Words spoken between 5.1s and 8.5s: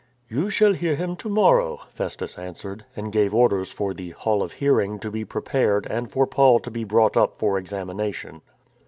be prepared and for Paul to be brought up for examina tion.